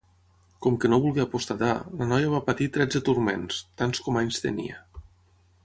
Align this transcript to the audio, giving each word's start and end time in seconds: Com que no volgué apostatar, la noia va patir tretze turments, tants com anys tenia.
Com 0.65 0.77
que 0.83 0.89
no 0.93 0.97
volgué 1.03 1.21
apostatar, 1.23 1.75
la 1.99 2.07
noia 2.13 2.31
va 2.33 2.41
patir 2.49 2.69
tretze 2.79 3.03
turments, 3.11 3.61
tants 3.83 4.03
com 4.07 4.19
anys 4.23 4.41
tenia. 4.47 4.83